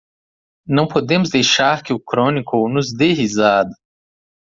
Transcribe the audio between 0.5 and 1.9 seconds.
Não podemos deixar